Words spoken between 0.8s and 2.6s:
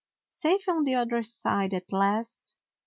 the other side at last.